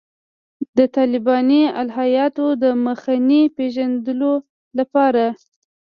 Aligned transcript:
د 0.77 0.79
طالباني 0.95 1.63
الهیاتو 1.81 2.45
د 2.63 2.65
مخینې 2.85 3.41
پېژندلو 3.55 4.33
لپاره. 4.77 5.25